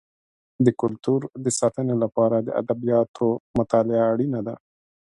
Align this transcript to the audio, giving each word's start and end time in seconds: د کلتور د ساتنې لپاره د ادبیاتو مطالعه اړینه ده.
د 0.65 0.67
کلتور 0.81 1.21
د 1.43 1.45
ساتنې 1.59 1.95
لپاره 2.03 2.37
د 2.41 2.49
ادبیاتو 2.61 3.27
مطالعه 3.57 4.03
اړینه 4.11 4.39
ده. 4.47 4.55